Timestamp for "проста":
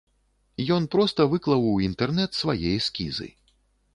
0.95-1.27